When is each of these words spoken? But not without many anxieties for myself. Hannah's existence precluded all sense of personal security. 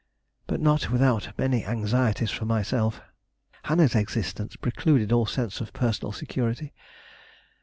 But 0.47 0.59
not 0.59 0.89
without 0.89 1.37
many 1.37 1.63
anxieties 1.63 2.31
for 2.31 2.45
myself. 2.45 3.01
Hannah's 3.65 3.93
existence 3.93 4.55
precluded 4.55 5.11
all 5.11 5.27
sense 5.27 5.61
of 5.61 5.73
personal 5.73 6.11
security. 6.11 6.73